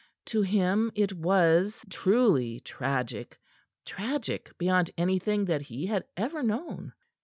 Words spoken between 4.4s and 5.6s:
beyond anything